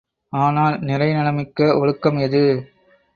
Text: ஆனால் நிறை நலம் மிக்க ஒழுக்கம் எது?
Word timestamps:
ஆனால் 0.33 0.79
நிறை 0.79 1.13
நலம் 1.13 1.35
மிக்க 1.35 1.77
ஒழுக்கம் 1.77 2.17
எது? 2.17 2.43